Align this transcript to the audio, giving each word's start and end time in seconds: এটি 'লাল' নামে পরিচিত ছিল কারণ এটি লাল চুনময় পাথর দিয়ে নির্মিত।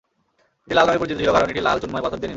এটি 0.65 0.73
'লাল' 0.75 0.87
নামে 0.87 0.99
পরিচিত 1.01 1.17
ছিল 1.21 1.29
কারণ 1.35 1.47
এটি 1.51 1.61
লাল 1.67 1.77
চুনময় 1.81 2.03
পাথর 2.05 2.09
দিয়ে 2.09 2.19
নির্মিত। 2.19 2.29